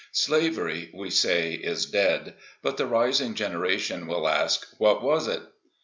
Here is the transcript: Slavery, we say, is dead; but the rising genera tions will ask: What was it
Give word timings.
Slavery, 0.13 0.89
we 0.95 1.11
say, 1.11 1.53
is 1.53 1.85
dead; 1.85 2.33
but 2.63 2.77
the 2.77 2.87
rising 2.87 3.35
genera 3.35 3.77
tions 3.77 4.07
will 4.07 4.27
ask: 4.27 4.65
What 4.79 5.03
was 5.03 5.27
it 5.27 5.43